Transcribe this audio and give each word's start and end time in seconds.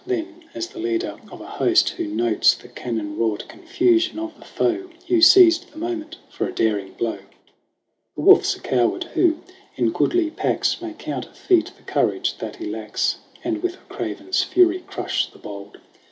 Then, 0.03 0.45
as 0.55 0.69
the 0.69 0.79
leader 0.79 1.19
of 1.31 1.41
a 1.41 1.45
host 1.45 1.89
who 1.89 2.07
notes 2.07 2.55
The 2.55 2.67
cannon 2.69 3.19
wrought 3.19 3.47
confusion 3.47 4.17
of 4.17 4.35
the 4.39 4.43
foe, 4.45 4.89
Hugh 5.05 5.21
seized 5.21 5.69
the 5.71 5.77
moment 5.77 6.15
for 6.27 6.47
a 6.47 6.51
daring 6.51 6.93
blow. 6.93 7.19
The 8.15 8.23
wolPs 8.23 8.55
a 8.57 8.61
coward, 8.61 9.03
who, 9.13 9.41
in 9.75 9.91
goodly 9.91 10.31
packs, 10.31 10.81
May 10.81 10.93
counterfeit 10.93 11.73
the 11.77 11.83
courage 11.83 12.39
that 12.39 12.55
he 12.55 12.65
lacks 12.65 13.17
And 13.43 13.61
with 13.61 13.75
a 13.75 13.93
craven's 13.93 14.41
fury 14.41 14.79
crush 14.87 15.29
the 15.29 15.37
bold. 15.37 15.77